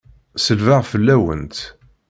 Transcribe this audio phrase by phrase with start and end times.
[0.45, 1.57] Selbeɣ fell-awent!